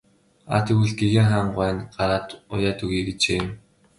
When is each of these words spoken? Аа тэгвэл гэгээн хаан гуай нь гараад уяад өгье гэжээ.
Аа 0.53 0.61
тэгвэл 0.65 0.93
гэгээн 0.99 1.29
хаан 1.31 1.47
гуай 1.55 1.71
нь 1.75 1.85
гараад 1.95 2.27
уяад 2.53 2.79
өгье 2.85 3.01
гэжээ. 3.07 3.41